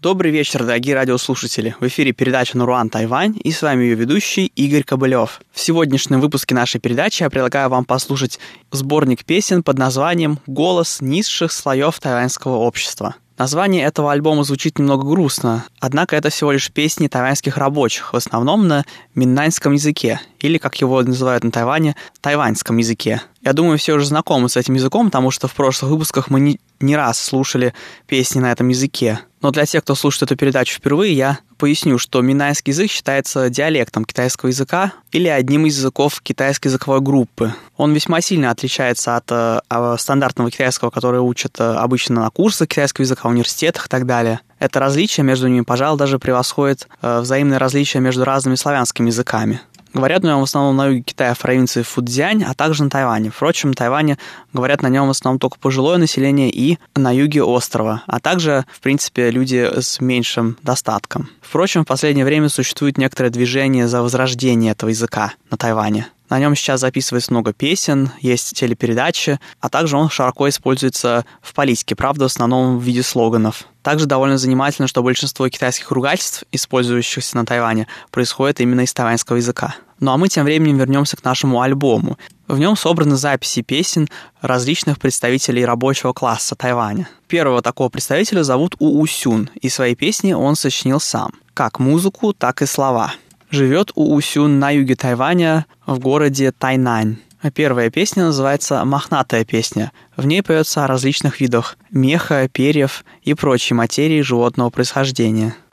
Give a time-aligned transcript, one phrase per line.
[0.00, 1.76] Добрый вечер, дорогие радиослушатели.
[1.78, 5.42] В эфире передача «Наруан Тайвань» и с вами ее ведущий Игорь Кобылев.
[5.52, 8.38] В сегодняшнем выпуске нашей передачи я предлагаю вам послушать
[8.70, 13.16] сборник песен под названием «Голос низших слоев тайваньского общества».
[13.36, 18.68] Название этого альбома звучит немного грустно, однако это всего лишь песни тайваньских рабочих, в основном
[18.68, 23.20] на миннаньском языке, или, как его называют на Тайване, тайваньском языке.
[23.42, 26.60] Я думаю, все уже знакомы с этим языком, потому что в прошлых выпусках мы не,
[26.80, 27.74] не раз слушали
[28.06, 29.20] песни на этом языке.
[29.42, 34.04] Но для тех, кто слушает эту передачу впервые, я поясню, что минайский язык считается диалектом
[34.04, 37.54] китайского языка или одним из языков китайской языковой группы.
[37.76, 43.04] Он весьма сильно отличается от э, стандартного китайского, который учат э, обычно на курсах китайского
[43.04, 44.40] языка, в университетах и так далее.
[44.58, 49.60] Это различие между ними, пожалуй, даже превосходит э, взаимные различия между разными славянскими языками.
[49.92, 53.30] Говорят на нем в основном на юге Китая, в провинции Фудзянь, а также на Тайване.
[53.30, 54.18] Впрочем, на Тайване
[54.52, 58.80] говорят на нем в основном только пожилое население и на юге острова, а также, в
[58.80, 61.28] принципе, люди с меньшим достатком.
[61.40, 66.06] Впрочем, в последнее время существует некоторое движение за возрождение этого языка на Тайване.
[66.30, 71.96] На нем сейчас записывается много песен, есть телепередачи, а также он широко используется в политике,
[71.96, 73.64] правда, в основном в виде слоганов.
[73.82, 79.74] Также довольно занимательно, что большинство китайских ругательств, использующихся на Тайване, происходит именно из тайваньского языка.
[79.98, 82.16] Ну а мы тем временем вернемся к нашему альбому.
[82.46, 84.08] В нем собраны записи песен
[84.40, 87.08] различных представителей рабочего класса Тайваня.
[87.26, 91.32] Первого такого представителя зовут У Усюн, и свои песни он сочинил сам.
[91.54, 93.14] Как музыку, так и слова
[93.50, 97.16] живет у Усюн на юге Тайваня в городе Тайнань.
[97.54, 99.92] Первая песня называется «Мохнатая песня».
[100.16, 105.54] В ней поется о различных видах меха, перьев и прочей материи животного происхождения–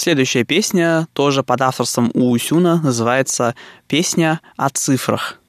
[0.00, 3.54] Следующая песня, тоже под авторством Уусюна, называется
[3.86, 5.39] «Песня о цифрах».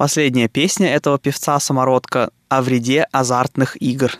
[0.00, 4.12] Последняя песня этого певца-самородка о вреде азартных игр.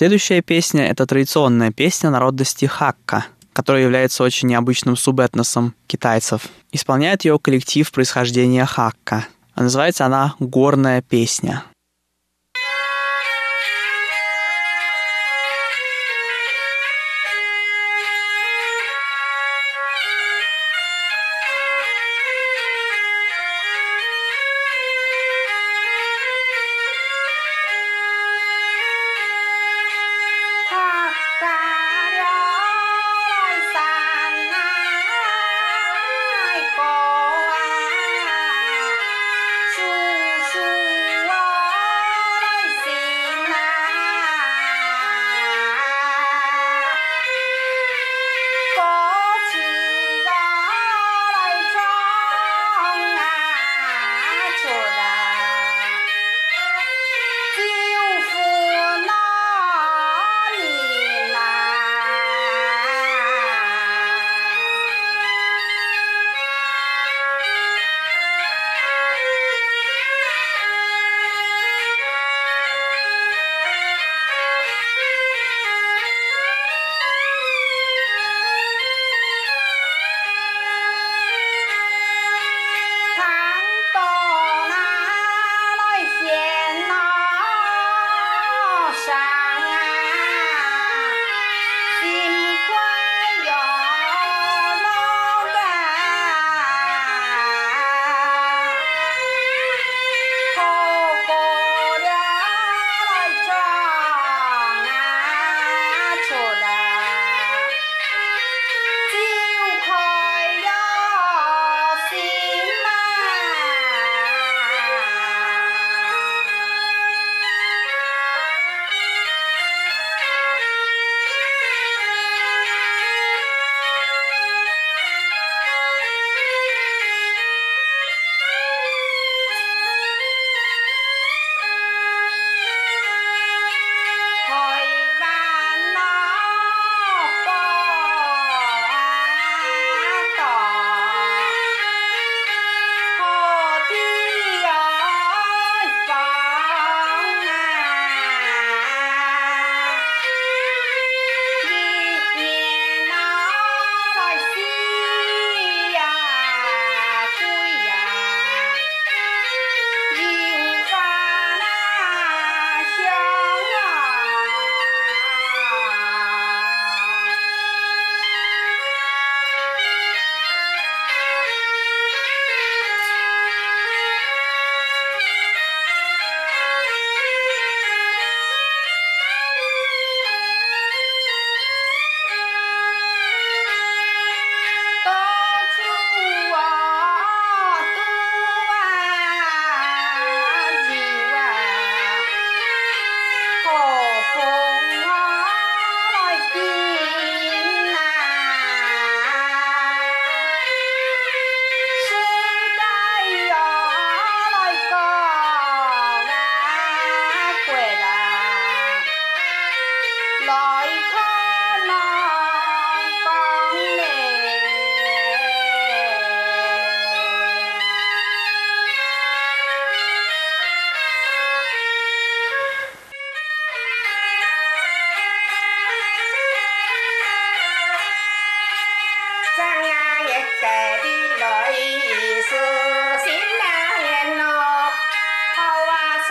[0.00, 6.48] Следующая песня— это традиционная песня народности хакка, которая является очень необычным субэтносом китайцев.
[6.72, 9.26] Исполняет ее коллектив происхождения хакка.
[9.54, 11.64] называется она «Горная песня».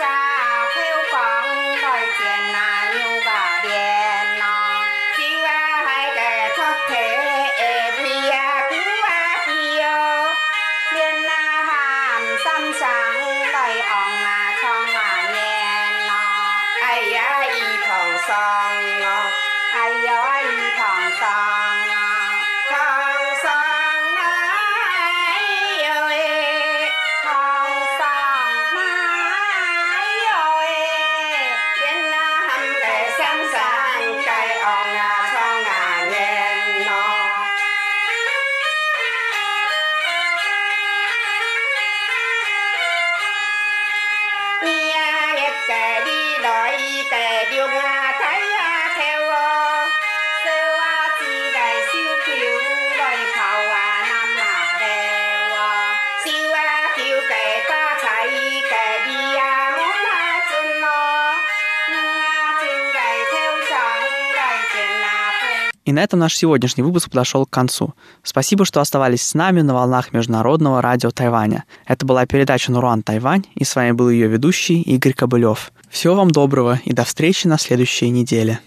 [0.00, 0.80] 下回
[1.12, 1.20] 放
[1.82, 2.69] 来见呐、啊。
[65.90, 67.94] И на этом наш сегодняшний выпуск подошел к концу.
[68.22, 71.64] Спасибо, что оставались с нами на волнах Международного радио Тайваня.
[71.84, 75.72] Это была передача «Нуруан Тайвань», и с вами был ее ведущий Игорь Кобылев.
[75.88, 78.60] Всего вам доброго и до встречи на следующей неделе.